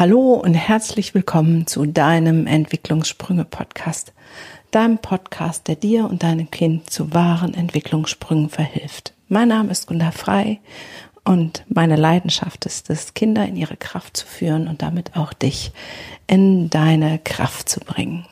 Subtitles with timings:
[0.00, 4.14] Hallo und herzlich willkommen zu deinem Entwicklungssprünge-Podcast.
[4.70, 9.12] Deinem Podcast, der dir und deinem Kind zu wahren Entwicklungssprüngen verhilft.
[9.28, 10.60] Mein Name ist Gunda Frei
[11.22, 15.70] und meine Leidenschaft ist es, Kinder in ihre Kraft zu führen und damit auch dich
[16.26, 18.24] in deine Kraft zu bringen.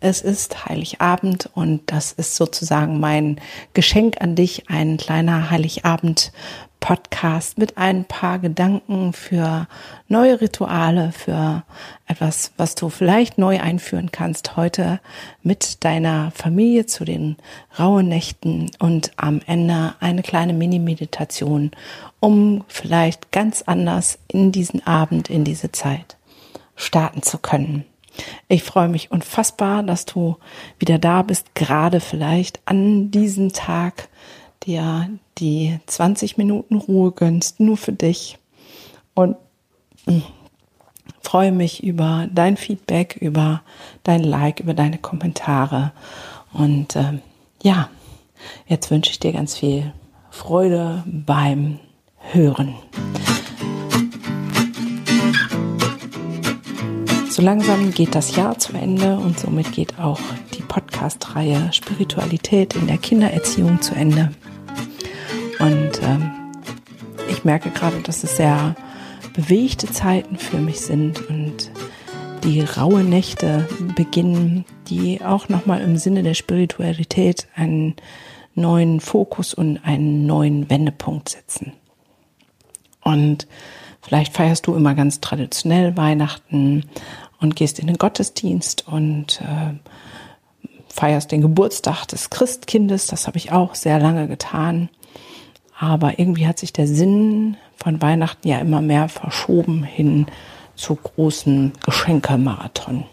[0.00, 3.40] Es ist Heiligabend und das ist sozusagen mein
[3.74, 6.32] Geschenk an dich, ein kleiner Heiligabend
[6.80, 9.66] Podcast mit ein paar Gedanken für
[10.08, 11.64] neue Rituale, für
[12.06, 15.00] etwas, was du vielleicht neu einführen kannst heute
[15.42, 17.36] mit deiner Familie zu den
[17.78, 21.72] rauen Nächten und am Ende eine kleine Mini-Meditation,
[22.20, 26.16] um vielleicht ganz anders in diesen Abend, in diese Zeit
[26.76, 27.84] starten zu können.
[28.48, 30.36] Ich freue mich unfassbar, dass du
[30.78, 34.08] wieder da bist, gerade vielleicht an diesem Tag,
[34.66, 38.38] dir die 20 Minuten Ruhe gönnst, nur für dich.
[39.14, 39.36] Und
[40.06, 40.22] hm,
[41.22, 43.62] freue mich über dein Feedback, über
[44.02, 45.92] dein Like, über deine Kommentare.
[46.52, 47.18] Und äh,
[47.62, 47.88] ja,
[48.66, 49.92] jetzt wünsche ich dir ganz viel
[50.30, 51.78] Freude beim
[52.32, 52.74] Hören.
[57.30, 60.20] So langsam geht das Jahr zu Ende und somit geht auch
[60.54, 64.30] die Podcast-Reihe Spiritualität in der Kindererziehung zu Ende.
[65.58, 66.30] Und ähm,
[67.30, 68.74] ich merke gerade, dass es sehr
[69.32, 71.70] bewegte Zeiten für mich sind und
[72.44, 77.96] die raue Nächte beginnen, die auch nochmal im Sinne der Spiritualität einen
[78.54, 81.72] neuen Fokus und einen neuen Wendepunkt setzen.
[83.02, 83.46] Und
[84.00, 86.84] vielleicht feierst du immer ganz traditionell Weihnachten
[87.40, 89.74] und gehst in den Gottesdienst und äh,
[90.88, 93.06] feierst den Geburtstag des Christkindes.
[93.06, 94.88] Das habe ich auch sehr lange getan.
[95.78, 100.26] Aber irgendwie hat sich der Sinn von Weihnachten ja immer mehr verschoben hin
[100.74, 103.04] zu großen Geschenkemarathon.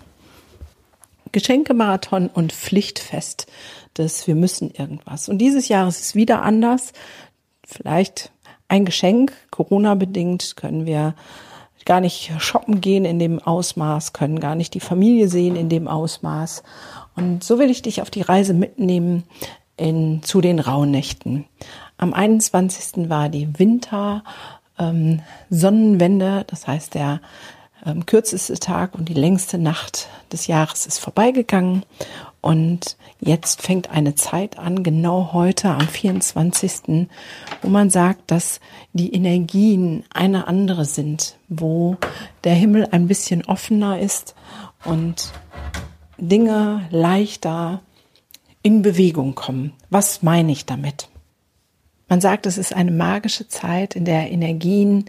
[1.31, 3.47] Geschenkemarathon und Pflichtfest
[3.97, 5.29] des Wir müssen irgendwas.
[5.29, 6.93] Und dieses Jahr ist es wieder anders.
[7.65, 8.31] Vielleicht
[8.67, 11.15] ein Geschenk, Corona bedingt, können wir
[11.85, 15.87] gar nicht shoppen gehen in dem Ausmaß, können gar nicht die Familie sehen in dem
[15.87, 16.63] Ausmaß.
[17.15, 19.23] Und so will ich dich auf die Reise mitnehmen
[19.75, 21.45] in, zu den Rauhnächten.
[22.03, 23.07] Am 21.
[23.09, 24.25] war die Winter
[24.77, 27.21] ähm, das heißt der
[27.85, 31.85] ähm, kürzeste Tag und die längste Nacht des Jahres ist vorbeigegangen.
[32.41, 37.07] Und jetzt fängt eine Zeit an, genau heute am 24.,
[37.61, 38.59] wo man sagt, dass
[38.91, 41.95] die Energien eine andere sind, wo
[42.43, 44.35] der Himmel ein bisschen offener ist
[44.83, 45.31] und
[46.17, 47.79] Dinge leichter
[48.61, 49.71] in Bewegung kommen.
[49.89, 51.07] Was meine ich damit?
[52.13, 55.05] Man sagt, es ist eine magische Zeit, in der Energien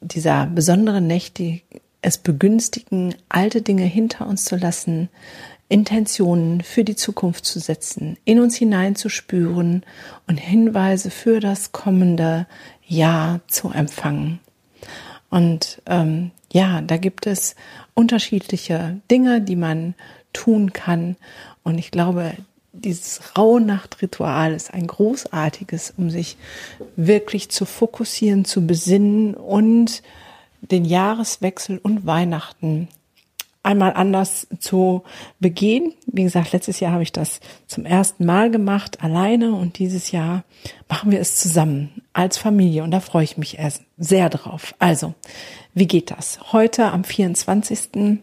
[0.00, 1.62] dieser besonderen Nächte
[2.00, 5.08] es begünstigen, alte Dinge hinter uns zu lassen,
[5.68, 9.82] Intentionen für die Zukunft zu setzen, in uns hineinzuspüren
[10.28, 12.46] und Hinweise für das kommende
[12.86, 14.38] Jahr zu empfangen.
[15.28, 17.56] Und ähm, ja, da gibt es
[17.94, 19.96] unterschiedliche Dinge, die man
[20.32, 21.16] tun kann.
[21.64, 22.34] Und ich glaube,
[22.72, 26.36] dieses Rauhnachtritual ist ein großartiges, um sich
[26.96, 30.02] wirklich zu fokussieren, zu besinnen und
[30.60, 32.88] den Jahreswechsel und Weihnachten
[33.62, 35.02] einmal anders zu
[35.38, 35.94] begehen.
[36.06, 40.44] Wie gesagt, letztes Jahr habe ich das zum ersten Mal gemacht, alleine und dieses Jahr
[40.88, 44.74] machen wir es zusammen als Familie und da freue ich mich erst sehr drauf.
[44.78, 45.14] Also,
[45.74, 46.38] wie geht das?
[46.52, 48.18] Heute am 24.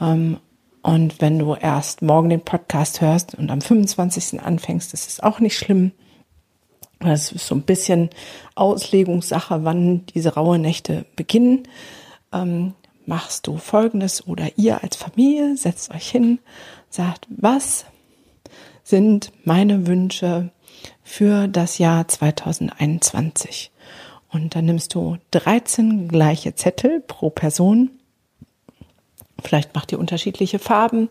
[0.00, 0.36] Ähm,
[0.82, 4.40] und wenn du erst morgen den Podcast hörst und am 25.
[4.40, 5.92] anfängst, ist es auch nicht schlimm.
[7.00, 8.10] Das ist so ein bisschen
[8.54, 11.64] Auslegungssache, wann diese raue Nächte beginnen.
[12.32, 12.74] Ähm,
[13.06, 16.40] machst du Folgendes oder ihr als Familie setzt euch hin,
[16.90, 17.86] sagt, was
[18.82, 20.50] sind meine Wünsche
[21.02, 23.70] für das Jahr 2021?
[24.30, 27.97] Und dann nimmst du 13 gleiche Zettel pro Person
[29.42, 31.08] Vielleicht macht ihr unterschiedliche Farben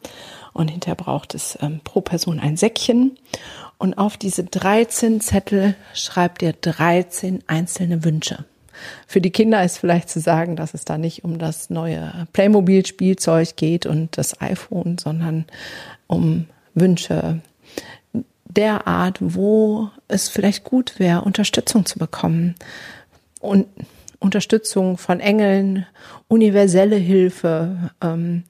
[0.54, 3.18] und hinterher braucht es ähm, pro Person ein Säckchen.
[3.78, 8.46] Und auf diese 13 Zettel schreibt ihr 13 einzelne Wünsche.
[9.08, 13.56] Für die Kinder ist vielleicht zu sagen, dass es da nicht um das neue Playmobil-Spielzeug
[13.56, 15.46] geht und das iPhone, sondern
[16.08, 17.42] um Wünsche
[18.44, 22.56] der Art, wo es vielleicht gut wäre, Unterstützung zu bekommen.
[23.40, 23.68] Und
[24.20, 25.86] Unterstützung von Engeln,
[26.28, 28.44] universelle Hilfe, ähm,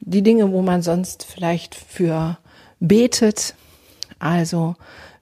[0.00, 2.38] die Dinge, wo man sonst vielleicht für
[2.80, 3.54] betet,
[4.18, 4.76] also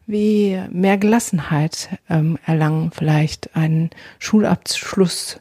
[0.06, 5.40] wie mehr Gelassenheit ähm, erlangen, vielleicht einen Schulabschluss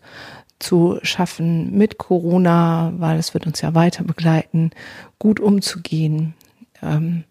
[0.59, 4.71] zu schaffen, mit Corona, weil es wird uns ja weiter begleiten,
[5.19, 6.33] gut umzugehen,
[6.81, 7.25] ähm,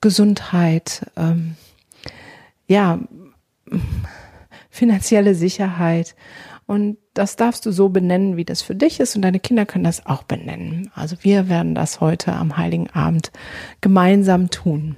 [0.00, 1.56] Gesundheit, ähm,
[2.66, 2.98] ja,
[4.70, 6.16] finanzielle Sicherheit.
[6.66, 9.16] Und das darfst du so benennen, wie das für dich ist.
[9.16, 10.90] Und deine Kinder können das auch benennen.
[10.94, 13.32] Also wir werden das heute am Heiligen Abend
[13.80, 14.96] gemeinsam tun.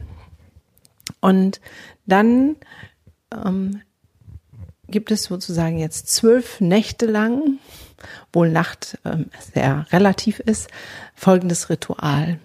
[1.21, 1.61] Und
[2.07, 2.57] dann
[3.33, 3.81] ähm,
[4.89, 7.59] gibt es sozusagen jetzt zwölf Nächte lang,
[8.33, 10.69] wohl Nacht ähm, sehr relativ ist,
[11.15, 12.39] folgendes Ritual.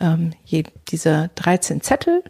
[0.00, 2.22] Ähm, je, diese 13 Zettel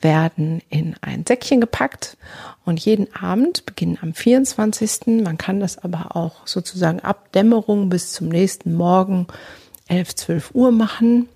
[0.00, 2.16] werden in ein Säckchen gepackt
[2.64, 8.12] und jeden Abend, beginnen am 24., man kann das aber auch sozusagen ab Dämmerung bis
[8.12, 9.26] zum nächsten Morgen
[9.88, 11.28] 11, 12 Uhr machen,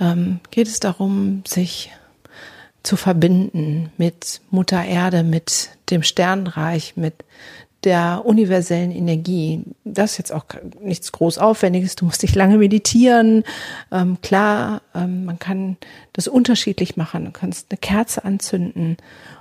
[0.00, 1.90] ähm, geht es darum, sich
[2.84, 7.24] zu verbinden mit Mutter Erde, mit dem Sternreich, mit
[7.84, 9.62] der universellen Energie.
[9.84, 10.44] Das ist jetzt auch
[10.80, 11.96] nichts groß Aufwendiges.
[11.96, 13.44] Du musst nicht lange meditieren.
[13.92, 15.76] Ähm, klar, ähm, man kann
[16.12, 17.24] das unterschiedlich machen.
[17.24, 18.96] Du kannst eine Kerze anzünden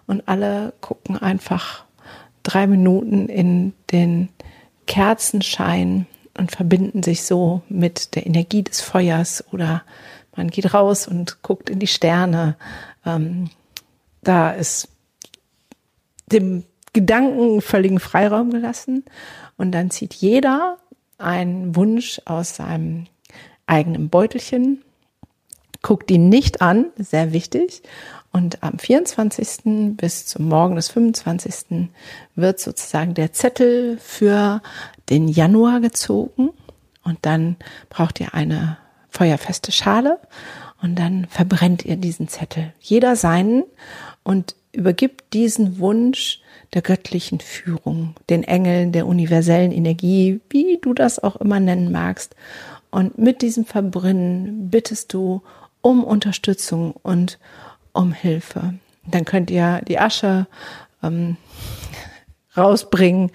[0.06, 1.86] und alle gucken einfach
[2.44, 4.30] drei Minuten in den
[4.86, 6.06] Kerzenschein
[6.38, 9.84] und verbinden sich so mit der Energie des Feuers oder
[10.36, 12.56] man geht raus und guckt in die Sterne.
[13.06, 13.50] Ähm,
[14.22, 14.90] da ist
[16.32, 16.64] dem
[16.98, 19.06] Gedanken völligen Freiraum gelassen
[19.58, 20.78] und dann zieht jeder
[21.18, 23.06] einen Wunsch aus seinem
[23.68, 24.84] eigenen Beutelchen,
[25.82, 27.84] guckt ihn nicht an, sehr wichtig.
[28.32, 29.96] Und am 24.
[29.96, 31.90] bis zum Morgen des 25.
[32.36, 34.62] wird sozusagen der Zettel für
[35.10, 36.50] den Januar gezogen.
[37.04, 37.56] Und dann
[37.90, 38.78] braucht ihr eine
[39.10, 40.20] feuerfeste Schale
[40.82, 42.74] und dann verbrennt ihr diesen Zettel.
[42.80, 43.64] Jeder seinen
[44.24, 46.42] und übergibt diesen Wunsch
[46.74, 52.36] der göttlichen Führung, den Engeln, der universellen Energie, wie du das auch immer nennen magst.
[52.92, 55.42] Und mit diesem Verbrennen bittest du
[55.82, 57.40] um Unterstützung und
[57.94, 58.76] um Hilfe.
[59.06, 60.48] Dann könnt ihr die Asche
[61.02, 61.38] ähm,
[62.56, 63.32] rausbringen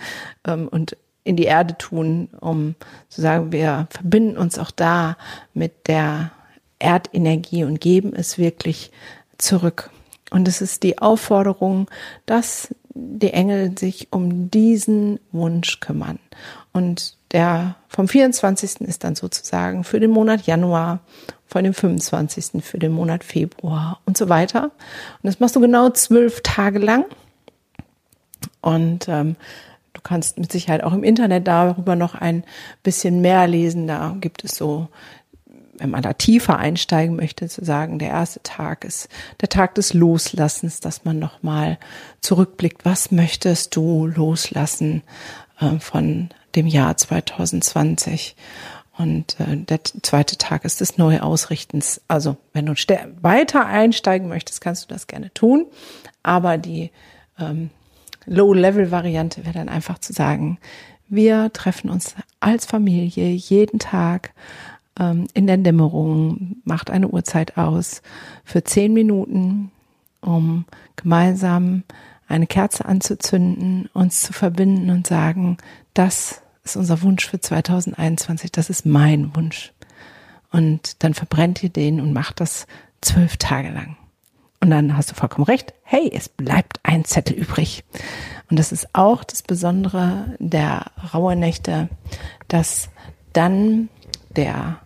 [0.46, 2.74] ähm, und in die Erde tun, um
[3.08, 5.16] zu sagen, wir verbinden uns auch da
[5.54, 6.32] mit der
[6.78, 8.90] Erdenergie und geben es wirklich
[9.38, 9.90] zurück.
[10.30, 11.88] Und es ist die Aufforderung,
[12.26, 16.18] dass die Engel sich um diesen Wunsch kümmern.
[16.72, 18.82] Und der vom 24.
[18.82, 21.00] ist dann sozusagen für den Monat Januar,
[21.46, 22.64] von dem 25.
[22.64, 24.64] für den Monat Februar und so weiter.
[24.64, 27.04] Und das machst du genau zwölf Tage lang.
[28.62, 29.36] Und ähm,
[29.92, 32.44] du kannst mit Sicherheit auch im Internet darüber noch ein
[32.82, 33.86] bisschen mehr lesen.
[33.86, 34.88] Da gibt es so
[35.82, 39.08] wenn man da tiefer einsteigen möchte, zu sagen, der erste Tag ist
[39.40, 41.76] der Tag des Loslassens, dass man nochmal
[42.20, 45.02] zurückblickt, was möchtest du loslassen
[45.58, 48.36] äh, von dem Jahr 2020?
[48.96, 52.00] Und äh, der zweite Tag ist des Neuausrichtens.
[52.06, 52.74] Also wenn du
[53.20, 55.66] weiter einsteigen möchtest, kannst du das gerne tun.
[56.22, 56.92] Aber die
[57.40, 57.70] ähm,
[58.26, 60.58] Low-Level-Variante wäre dann einfach zu sagen,
[61.08, 64.32] wir treffen uns als Familie jeden Tag
[64.98, 68.02] ähm, in der Dämmerung, macht eine Uhrzeit aus
[68.44, 69.70] für zehn Minuten,
[70.20, 70.64] um
[70.96, 71.84] gemeinsam
[72.28, 75.58] eine Kerze anzuzünden, uns zu verbinden und sagen,
[75.94, 79.72] das ist unser Wunsch für 2021, das ist mein Wunsch.
[80.50, 82.66] Und dann verbrennt ihr den und macht das
[83.00, 83.96] zwölf Tage lang.
[84.60, 85.74] Und dann hast du vollkommen recht.
[85.82, 87.84] Hey, es bleibt ein Zettel übrig.
[88.48, 91.88] Und das ist auch das Besondere der Rauhnächte,
[92.46, 92.90] dass
[93.32, 93.88] dann
[94.36, 94.80] der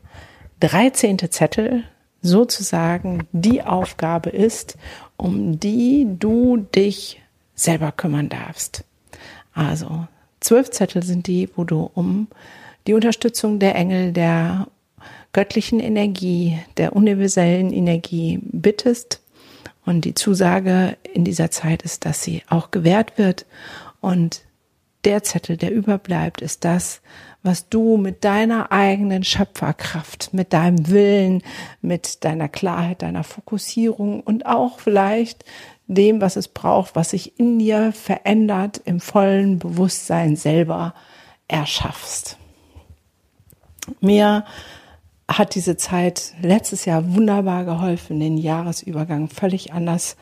[0.61, 1.19] 13.
[1.31, 1.85] Zettel
[2.23, 4.77] sozusagen die Aufgabe ist,
[5.17, 7.23] um die du dich
[7.55, 8.85] selber kümmern darfst.
[9.53, 10.07] Also
[10.41, 12.29] zwölf Zettel sind die, wo du um
[12.87, 14.69] die Unterstützung der Engel, der
[15.33, 19.23] göttlichen Energie, der universellen Energie bittest.
[19.85, 23.47] Und die Zusage in dieser Zeit ist, dass sie auch gewährt wird.
[24.01, 24.43] Und
[25.05, 27.01] der Zettel, der überbleibt, ist das,
[27.47, 31.43] was du mit deiner eigenen Schöpferkraft, mit deinem Willen,
[31.81, 35.45] mit deiner Klarheit, deiner Fokussierung und auch vielleicht
[35.87, 40.95] dem, was es braucht, was sich in dir verändert, im vollen Bewusstsein selber
[41.47, 42.37] erschaffst.
[44.01, 44.45] Mir
[45.29, 50.17] hat diese Zeit letztes Jahr wunderbar geholfen, den Jahresübergang völlig anders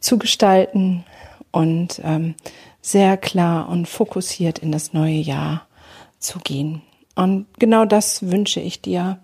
[0.00, 1.04] zu gestalten
[1.50, 2.34] und ähm,
[2.80, 5.66] sehr klar und fokussiert in das neue Jahr
[6.20, 6.82] zu gehen.
[7.16, 9.18] Und genau das wünsche ich dir,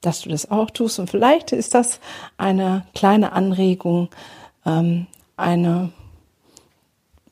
[0.00, 0.98] dass du das auch tust.
[0.98, 2.00] Und vielleicht ist das
[2.36, 4.08] eine kleine Anregung,
[4.66, 5.92] ähm, eine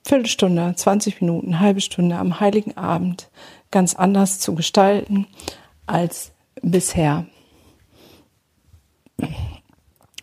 [0.04, 3.28] Viertelstunde, 20 Minuten, halbe Stunde am Heiligen Abend
[3.70, 5.26] ganz anders zu gestalten
[5.86, 6.32] als
[6.62, 7.26] bisher.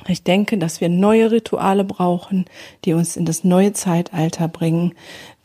[0.07, 2.45] Ich denke, dass wir neue Rituale brauchen,
[2.83, 4.93] die uns in das neue Zeitalter bringen,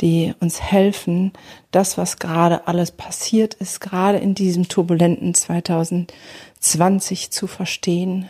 [0.00, 1.32] die uns helfen,
[1.70, 8.28] das, was gerade alles passiert ist, gerade in diesem turbulenten 2020 zu verstehen,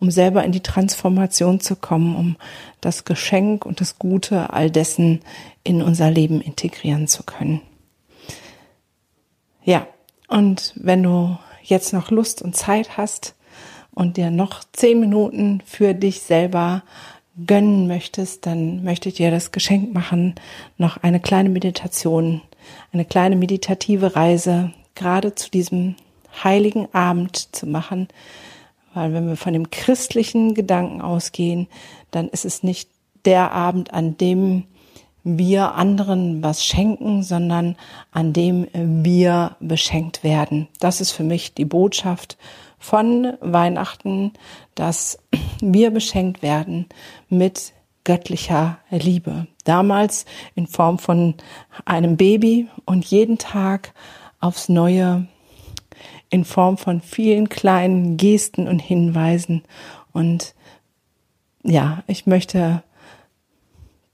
[0.00, 2.36] um selber in die Transformation zu kommen, um
[2.80, 5.20] das Geschenk und das Gute all dessen
[5.64, 7.60] in unser Leben integrieren zu können.
[9.64, 9.86] Ja,
[10.28, 13.34] und wenn du jetzt noch Lust und Zeit hast,
[13.94, 16.82] und dir noch zehn Minuten für dich selber
[17.46, 20.34] gönnen möchtest, dann möchte ich dir das Geschenk machen,
[20.76, 22.42] noch eine kleine Meditation,
[22.92, 25.96] eine kleine meditative Reise gerade zu diesem
[26.44, 28.08] heiligen Abend zu machen.
[28.94, 31.66] Weil wenn wir von dem christlichen Gedanken ausgehen,
[32.10, 32.90] dann ist es nicht
[33.24, 34.64] der Abend, an dem
[35.24, 37.76] wir anderen was schenken, sondern
[38.10, 40.68] an dem wir beschenkt werden.
[40.80, 42.36] Das ist für mich die Botschaft
[42.82, 44.32] von Weihnachten,
[44.74, 45.18] dass
[45.60, 46.86] wir beschenkt werden
[47.28, 47.72] mit
[48.04, 49.46] göttlicher Liebe.
[49.64, 51.34] Damals in Form von
[51.84, 53.94] einem Baby und jeden Tag
[54.40, 55.28] aufs Neue
[56.28, 59.62] in Form von vielen kleinen Gesten und Hinweisen.
[60.12, 60.54] Und
[61.62, 62.82] ja, ich möchte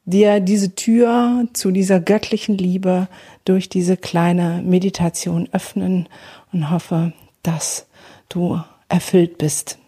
[0.05, 3.09] dir diese Tür zu dieser göttlichen Liebe
[3.47, 6.07] durch diese kleine Meditation öffnen
[6.53, 7.88] und hoffe, dass
[8.29, 9.79] du erfüllt bist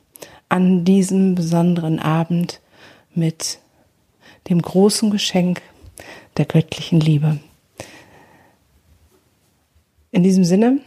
[0.49, 2.61] an diesem besonderen Abend
[3.15, 3.61] mit
[4.49, 5.63] dem großen Geschenk
[6.37, 7.39] der göttlichen Liebe.
[10.11, 10.81] In diesem Sinne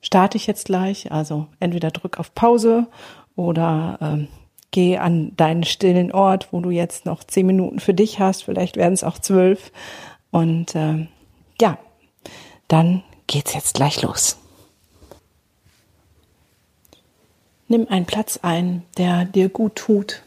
[0.00, 2.86] starte ich jetzt gleich, also entweder drück auf Pause
[3.34, 4.26] oder äh,
[4.70, 8.76] geh an deinen stillen Ort, wo du jetzt noch zehn Minuten für dich hast, vielleicht
[8.76, 9.72] werden es auch zwölf.
[10.30, 11.08] Und äh,
[11.60, 11.78] ja,
[12.68, 14.36] dann geht's jetzt gleich los.
[17.68, 20.22] Nimm einen Platz ein, der dir gut tut,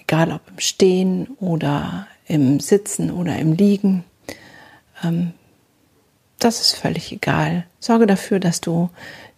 [0.00, 4.04] egal ob im Stehen oder im Sitzen oder im Liegen.
[5.04, 5.34] Ähm,
[6.38, 7.66] das ist völlig egal.
[7.78, 8.88] Sorge dafür, dass du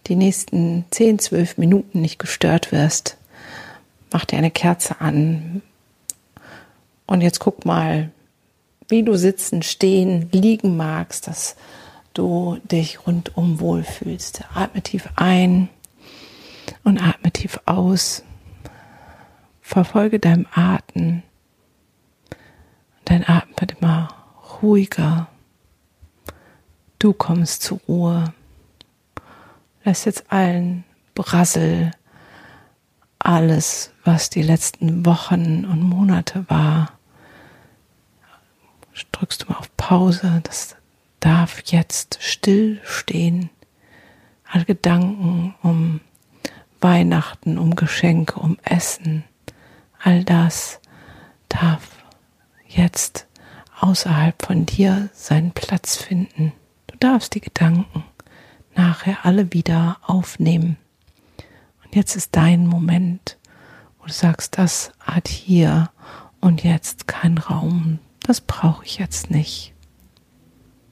[0.07, 3.17] die nächsten 10, 12 Minuten nicht gestört wirst.
[4.13, 5.61] Mach dir eine Kerze an.
[7.05, 8.11] Und jetzt guck mal,
[8.87, 11.27] wie du sitzen, stehen, liegen magst.
[11.27, 11.57] Das
[12.13, 14.43] du dich rundum wohlfühlst.
[14.53, 15.69] Atme tief ein
[16.83, 18.23] und atme tief aus.
[19.61, 21.23] Verfolge deinem Atem.
[23.05, 24.09] Dein Atem wird immer
[24.61, 25.27] ruhiger.
[26.99, 28.33] Du kommst zur Ruhe.
[29.83, 30.83] Lass jetzt allen
[31.15, 31.91] Brassel,
[33.17, 36.91] alles, was die letzten Wochen und Monate war,
[39.11, 40.75] drückst du mal auf Pause, dass
[41.21, 43.49] darf jetzt still stehen.
[44.43, 46.01] Alle Gedanken um
[46.81, 49.23] Weihnachten, um Geschenke, um Essen,
[50.03, 50.81] all das
[51.47, 52.03] darf
[52.67, 53.27] jetzt
[53.79, 56.51] außerhalb von dir seinen Platz finden.
[56.87, 58.03] Du darfst die Gedanken
[58.75, 60.77] nachher alle wieder aufnehmen.
[61.83, 63.37] Und jetzt ist dein Moment,
[63.99, 65.91] wo du sagst, das hat hier
[66.39, 67.99] und jetzt keinen Raum.
[68.23, 69.73] Das brauche ich jetzt nicht.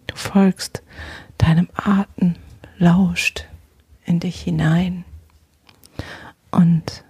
[0.10, 0.82] Du folgst
[1.38, 2.34] deinem Atem,
[2.80, 3.46] lauscht
[4.06, 5.06] in dich hinein
[6.50, 7.04] und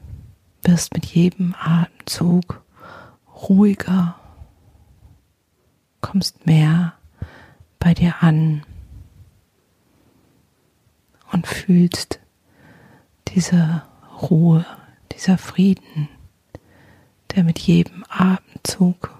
[0.63, 2.61] wirst mit jedem Atemzug
[3.33, 4.19] ruhiger,
[6.01, 6.91] kommst mehr
[7.79, 8.65] bei dir an
[11.31, 12.19] und fühlst
[13.29, 13.83] diese
[14.21, 14.65] Ruhe,
[15.13, 16.09] dieser Frieden,
[17.33, 19.17] der mit jedem Atemzug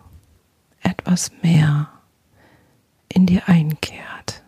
[0.82, 1.88] etwas mehr
[3.10, 4.44] in dir einkehrt.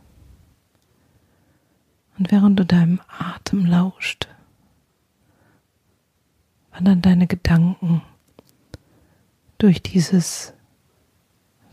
[2.17, 4.27] Und während du deinem Atem lauscht,
[6.71, 8.01] wandern deine Gedanken
[9.57, 10.53] durch dieses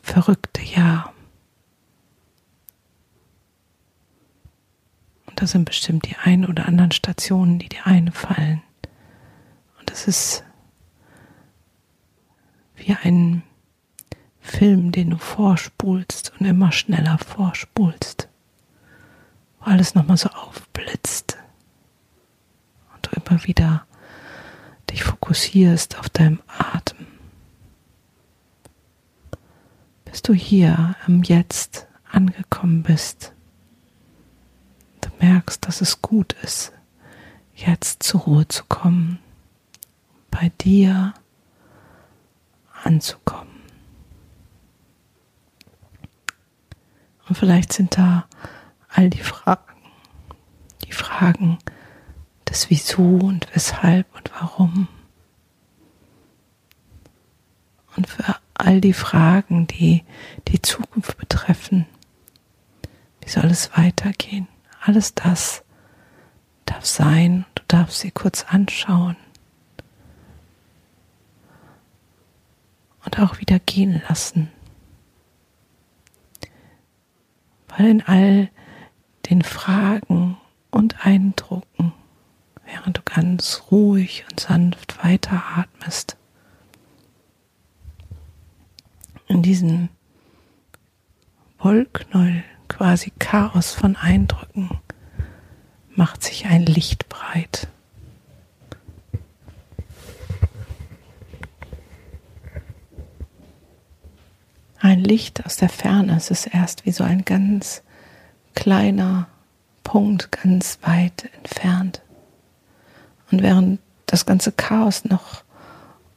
[0.02, 1.12] verrückte Jahr.
[5.26, 8.62] Und das sind bestimmt die ein oder anderen Stationen, die dir einfallen.
[9.78, 10.44] Und es ist
[12.76, 13.42] wie ein
[14.48, 18.28] Film, den du vorspulst und immer schneller vorspulst,
[19.60, 21.36] wo alles nochmal so aufblitzt
[22.94, 23.86] und du immer wieder
[24.90, 27.06] dich fokussierst auf deinem Atem.
[30.06, 33.32] Bis du hier im Jetzt angekommen bist.
[35.02, 36.72] Du merkst, dass es gut ist,
[37.54, 39.18] jetzt zur Ruhe zu kommen,
[40.30, 41.12] bei dir
[42.82, 43.47] anzukommen.
[47.28, 48.26] Und vielleicht sind da
[48.88, 49.74] all die Fragen,
[50.86, 51.58] die Fragen
[52.48, 54.88] des Wieso und Weshalb und Warum.
[57.96, 60.04] Und für all die Fragen, die
[60.48, 61.86] die Zukunft betreffen.
[63.22, 64.48] Wie soll es weitergehen?
[64.80, 65.62] Alles das
[66.64, 67.44] darf sein.
[67.54, 69.16] Du darfst sie kurz anschauen.
[73.04, 74.50] Und auch wieder gehen lassen.
[77.68, 78.50] Weil in all
[79.28, 80.36] den Fragen
[80.70, 81.92] und Eindrucken,
[82.64, 86.16] während du ganz ruhig und sanft weiteratmest,
[89.26, 89.88] in diesem
[91.58, 94.70] Wollknäuel, quasi Chaos von Eindrücken,
[95.94, 97.68] macht sich ein Licht breit.
[104.80, 107.82] Ein Licht aus der Ferne, es ist erst wie so ein ganz
[108.54, 109.28] kleiner
[109.82, 112.02] Punkt, ganz weit entfernt.
[113.30, 115.42] Und während das ganze Chaos noch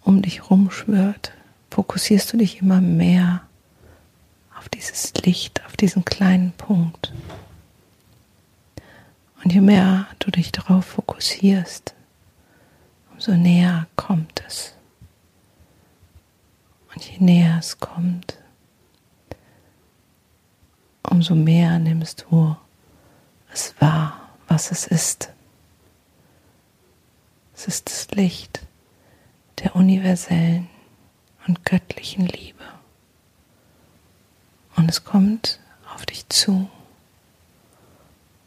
[0.04, 1.34] um dich rumschwirrt,
[1.72, 3.42] fokussierst du dich immer mehr
[4.58, 7.14] auf dieses Licht, auf diesen kleinen Punkt.
[9.44, 11.96] Und je mehr du dich darauf fokussierst,
[13.12, 14.76] umso näher kommt es.
[16.94, 18.38] Und je näher es kommt,
[21.22, 22.56] umso mehr nimmst du
[23.54, 25.30] es wahr, was es ist.
[27.54, 28.66] Es ist das Licht
[29.60, 30.68] der universellen
[31.46, 32.64] und göttlichen Liebe.
[34.76, 35.60] Und es kommt
[35.94, 36.68] auf dich zu.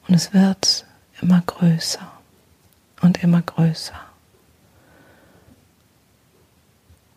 [0.09, 0.85] Und es wird
[1.23, 2.11] immer größer
[3.03, 4.01] und immer größer.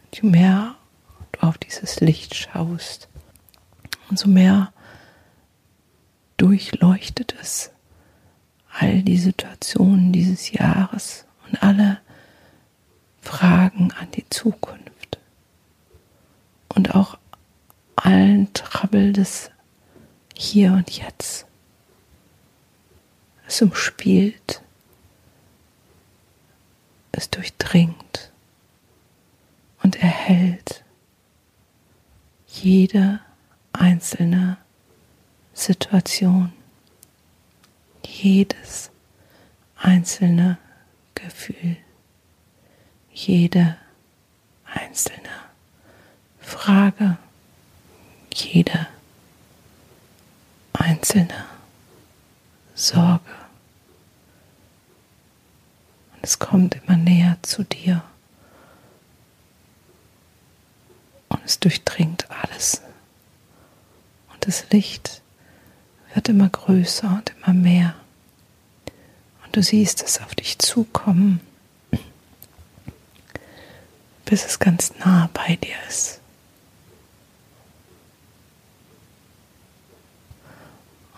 [0.04, 0.76] Und je mehr
[1.32, 3.10] du auf dieses Licht schaust,
[4.08, 4.72] umso mehr
[6.38, 7.72] durchleuchtet es
[8.80, 12.00] all die Situationen dieses Jahres und alle
[13.22, 15.20] Fragen an die Zukunft.
[16.70, 17.18] Und auch
[17.96, 19.50] allen Trouble des
[20.36, 21.48] Hier und Jetzt.
[23.48, 24.62] Es umspielt,
[27.12, 28.32] es durchdringt.
[29.82, 30.84] Und erhält
[32.48, 33.22] jede
[33.74, 34.58] einzelne
[35.58, 36.54] Situation,
[38.06, 38.92] jedes
[39.76, 40.60] einzelne
[41.16, 41.78] Gefühl,
[43.12, 43.76] jede
[44.66, 45.30] einzelne
[46.40, 47.18] Frage,
[48.32, 48.88] jede
[50.74, 51.46] einzelne
[52.76, 53.24] Sorge.
[56.14, 58.04] Und es kommt immer näher zu dir.
[61.30, 62.84] Und es durchdringt alles.
[64.32, 65.24] Und das Licht
[66.18, 67.94] wird immer größer und immer mehr.
[69.46, 71.42] Und du siehst es auf dich zukommen,
[74.26, 76.20] bis es ganz nah bei dir ist.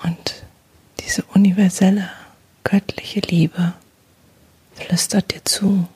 [0.04, 0.44] Und
[1.00, 2.10] diese universelle,
[2.66, 3.74] göttliche Liebe
[4.74, 5.88] flüstert dir zu.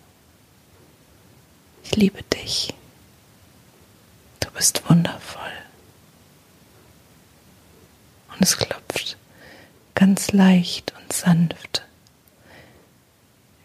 [1.84, 2.74] Ich liebe dich.
[4.40, 5.63] Du bist wundervoll.
[8.34, 9.18] Und es klopft
[9.96, 11.84] ganz leicht und sanft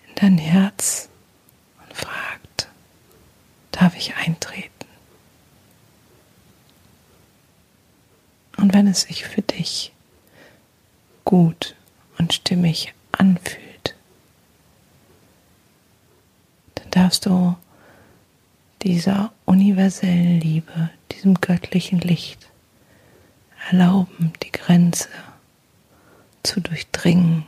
[0.08, 1.08] in dein Herz
[1.82, 2.68] und fragt,
[3.72, 4.70] darf ich eintreten?
[8.56, 9.92] Und wenn es sich für dich
[11.24, 11.74] gut
[12.18, 13.94] und stimmig anfühlt,
[16.74, 17.56] dann darfst du
[18.82, 22.48] dieser universellen Liebe, diesem göttlichen Licht
[23.70, 25.08] erlauben, die Grenze
[26.42, 27.44] zu durchdringen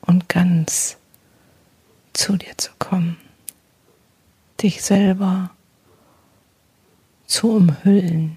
[0.00, 0.96] und ganz
[2.12, 3.16] zu dir zu kommen,
[4.62, 5.50] dich selber
[7.26, 8.36] zu umhüllen,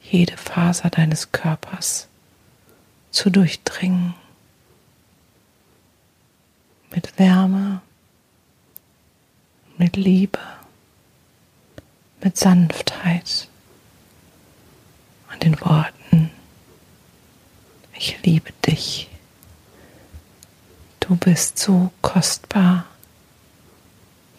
[0.00, 2.08] jede Faser deines Körpers
[3.10, 4.14] zu durchdringen.
[6.90, 7.82] Mit Wärme,
[9.76, 10.38] mit Liebe,
[12.22, 13.48] mit Sanftheit
[15.32, 16.30] und den Worten,
[17.94, 19.08] ich liebe dich,
[21.00, 22.84] du bist so kostbar,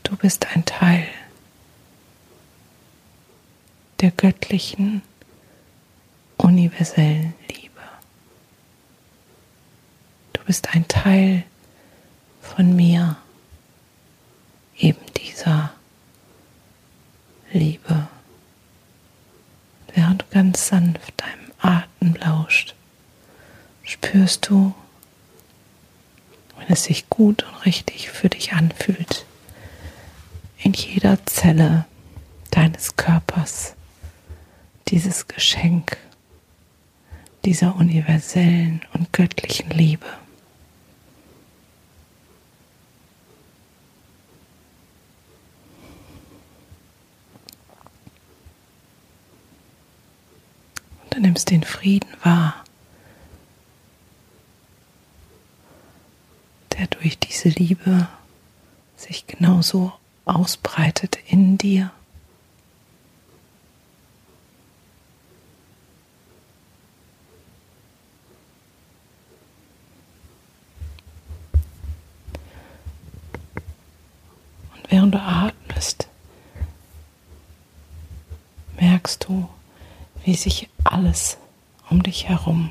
[0.03, 1.07] du bist ein Teil
[3.99, 5.01] der göttlichen,
[6.37, 7.63] universellen Liebe.
[10.47, 11.43] Bist ein Teil
[12.41, 13.17] von mir,
[14.77, 15.73] eben dieser
[17.51, 18.07] Liebe,
[19.97, 22.75] während du ganz sanft deinem Atem lauscht.
[23.83, 24.75] spürst du,
[26.57, 29.25] wenn es sich gut und richtig für dich anfühlt,
[30.59, 31.85] in jeder Zelle
[32.51, 33.73] deines Körpers
[34.87, 35.97] dieses Geschenk
[37.45, 40.05] dieser universellen und göttlichen Liebe.
[51.17, 52.63] Du nimmst den Frieden wahr,
[56.73, 58.07] der durch diese Liebe
[58.95, 59.93] sich genauso
[60.25, 61.91] ausbreitet in dir.
[74.75, 76.07] Und während du atmest,
[78.79, 79.49] merkst du,
[80.27, 81.37] wie sich alles
[81.89, 82.69] um dich herum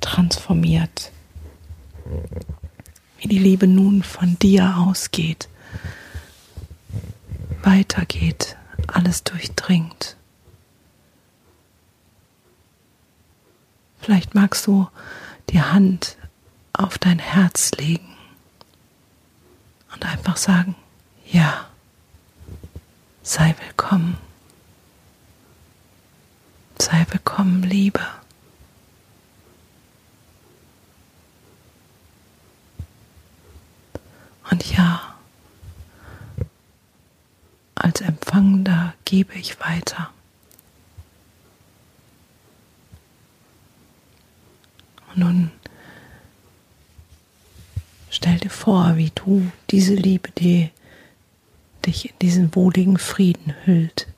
[0.00, 1.12] transformiert,
[3.18, 5.48] wie die Liebe nun von dir ausgeht
[7.62, 10.16] weitergeht, alles durchdringt.
[14.00, 14.88] Vielleicht magst du
[15.50, 16.16] die Hand
[16.72, 18.16] auf dein Herz legen
[19.94, 20.74] und einfach sagen,
[21.30, 21.66] ja,
[23.22, 24.16] sei willkommen,
[26.82, 28.00] sei willkommen, Liebe.
[34.50, 35.14] Und ja,
[37.76, 40.10] als Empfangender gebe ich weiter.
[45.14, 45.50] Und nun
[48.10, 50.70] stell dir vor, wie du diese Liebe, die
[51.86, 54.11] dich in diesen wohligen Frieden hüllt,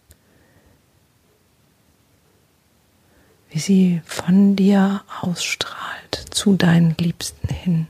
[3.55, 7.87] wie sie von dir ausstrahlt zu deinen Liebsten hin,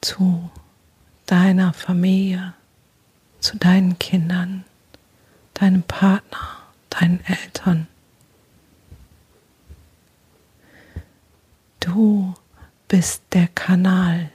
[0.00, 0.50] zu
[1.26, 2.54] deiner Familie,
[3.38, 4.64] zu deinen Kindern,
[5.52, 6.38] deinem Partner,
[6.88, 7.86] deinen Eltern.
[11.80, 12.32] Du
[12.88, 14.30] bist der Kanal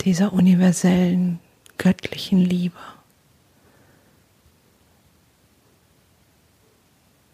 [0.00, 1.40] dieser universellen
[1.76, 2.78] göttlichen Liebe.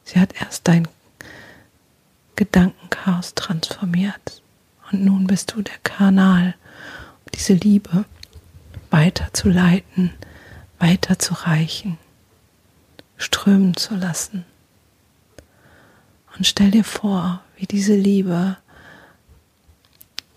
[0.08, 0.88] Sie hat erst dein
[2.36, 4.42] Gedankenchaos transformiert
[4.90, 6.54] und nun bist du der Kanal,
[7.24, 8.04] um diese Liebe
[8.90, 10.12] weiterzuleiten
[10.78, 11.98] weiterzureichen,
[13.16, 14.44] strömen zu lassen.
[16.36, 18.56] Und stell dir vor, wie diese Liebe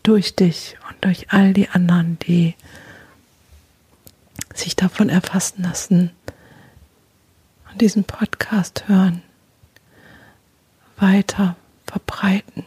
[0.04, 2.56] durch dich und durch all die anderen, die
[4.54, 6.12] sich davon erfassen lassen
[7.72, 9.22] und diesen Podcast hören,
[11.02, 12.66] weiter verbreiten,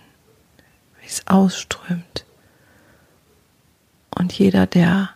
[1.01, 2.25] wie es ausströmt.
[4.11, 5.11] Und jeder, der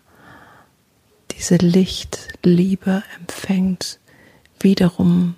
[1.32, 3.98] diese Lichtliebe empfängt,
[4.60, 5.34] wiederum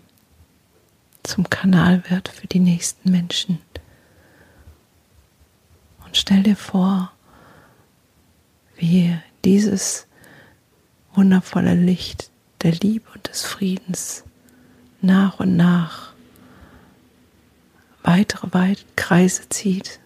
[1.23, 3.61] zum Kanal wird für die nächsten Menschen.
[6.05, 7.13] Und stell dir vor,
[8.77, 10.07] wie dieses
[11.15, 12.31] wundervolle Licht
[12.63, 14.25] der Liebe und des Friedens
[15.03, 16.10] nach und nach
[18.03, 20.01] weitere weit Kreise zieht,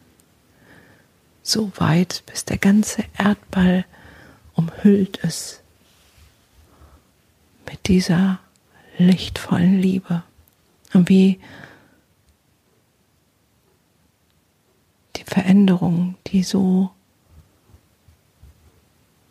[1.43, 3.85] so weit, bis der ganze Erdball
[4.55, 5.63] umhüllt ist
[7.69, 8.41] mit dieser
[8.99, 10.23] lichtvollen Liebe.
[10.93, 11.41] Und wie
[15.17, 16.91] die Veränderung, die so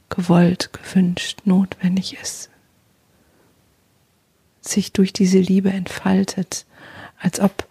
[0.10, 2.50] gewollt, gewünscht, notwendig ist,
[4.62, 6.66] sich durch diese Liebe entfaltet,
[7.20, 7.68] als ob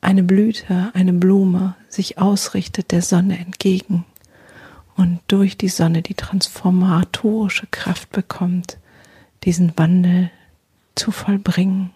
[0.00, 4.04] eine Blüte, eine Blume sich ausrichtet der Sonne entgegen
[4.96, 8.78] und durch die Sonne die transformatorische Kraft bekommt,
[9.44, 10.30] diesen Wandel
[10.94, 11.90] zu vollbringen.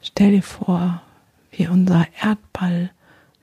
[0.00, 1.02] Stell dir vor,
[1.52, 2.90] wie unser Erdball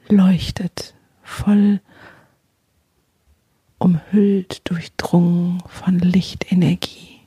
[0.08, 0.94] leuchtet,
[1.24, 1.80] voll
[3.80, 7.22] umhüllt, durchdrungen von Lichtenergie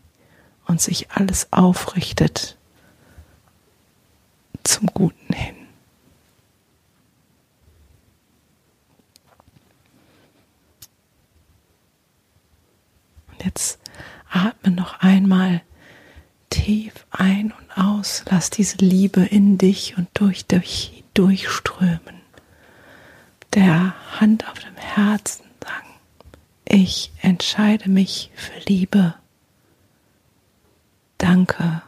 [0.66, 2.56] und sich alles aufrichtet
[4.62, 5.56] zum Guten hin.
[13.44, 13.80] Jetzt
[14.30, 15.62] atme noch einmal
[16.48, 18.24] tief ein und aus.
[18.30, 22.20] Lass diese Liebe in dich und durch dich durchströmen.
[23.54, 25.44] Der Hand auf dem Herzen
[26.74, 29.14] Ich entscheide mich für Liebe.
[31.18, 31.82] Danke,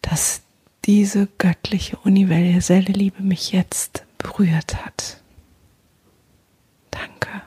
[0.00, 0.42] dass
[0.84, 5.20] diese göttliche universelle Liebe mich jetzt berührt hat.
[6.92, 7.42] Danke.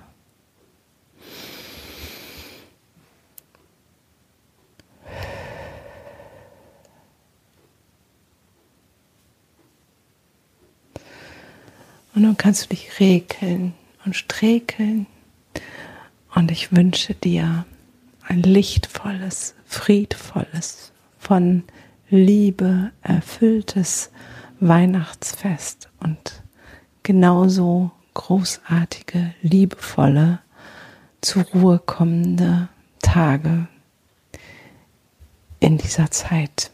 [12.13, 13.73] Und nun kannst du dich regeln
[14.07, 15.05] und strekeln.
[16.33, 17.65] Und ich wünsche dir
[18.23, 21.63] ein lichtvolles, friedvolles, von
[22.09, 24.11] Liebe erfülltes
[24.61, 26.41] Weihnachtsfest und
[27.03, 30.39] genauso großartige, liebevolle,
[31.19, 32.69] zur Ruhe kommende
[33.01, 33.67] Tage
[35.59, 36.71] in dieser Zeit.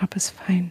[0.00, 0.70] Hab es fein.